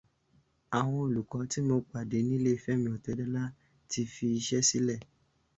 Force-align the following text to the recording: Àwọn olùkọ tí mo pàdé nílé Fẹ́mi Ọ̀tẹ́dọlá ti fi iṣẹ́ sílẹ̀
Àwọn 0.77 0.97
olùkọ 1.05 1.37
tí 1.51 1.59
mo 1.67 1.75
pàdé 1.91 2.17
nílé 2.29 2.51
Fẹ́mi 2.63 2.87
Ọ̀tẹ́dọlá 2.95 3.43
ti 3.89 4.01
fi 4.13 4.25
iṣẹ́ 4.39 4.61
sílẹ̀ 4.69 4.99